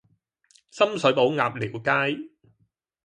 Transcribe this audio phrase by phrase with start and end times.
[0.71, 2.17] 深水埗鴨寮街